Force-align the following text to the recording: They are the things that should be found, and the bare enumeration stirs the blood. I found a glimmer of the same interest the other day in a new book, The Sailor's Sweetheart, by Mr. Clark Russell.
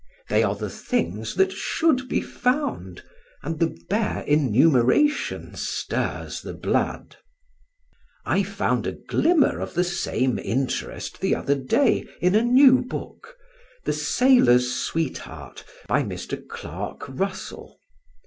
They 0.29 0.41
are 0.41 0.55
the 0.55 0.67
things 0.71 1.35
that 1.35 1.51
should 1.51 2.09
be 2.09 2.21
found, 2.21 3.03
and 3.43 3.59
the 3.59 3.77
bare 3.87 4.23
enumeration 4.25 5.53
stirs 5.53 6.41
the 6.41 6.55
blood. 6.55 7.17
I 8.25 8.41
found 8.41 8.87
a 8.87 8.93
glimmer 8.93 9.59
of 9.59 9.75
the 9.75 9.83
same 9.83 10.39
interest 10.39 11.21
the 11.21 11.35
other 11.35 11.53
day 11.53 12.07
in 12.19 12.33
a 12.33 12.41
new 12.41 12.81
book, 12.83 13.37
The 13.85 13.93
Sailor's 13.93 14.73
Sweetheart, 14.73 15.63
by 15.87 16.01
Mr. 16.01 16.47
Clark 16.47 17.03
Russell. 17.07 17.79